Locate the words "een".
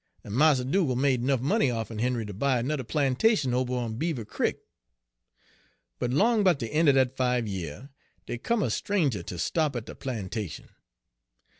6.75-6.89